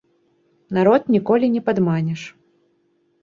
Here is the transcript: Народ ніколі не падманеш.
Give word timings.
Народ 0.77 1.01
ніколі 1.17 1.45
не 1.55 1.61
падманеш. 1.67 2.21